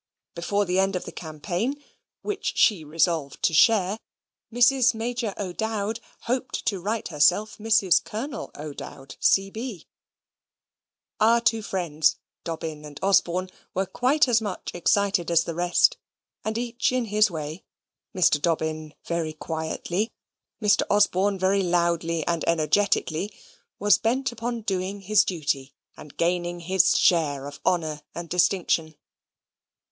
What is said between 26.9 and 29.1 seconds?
share of honour and distinction.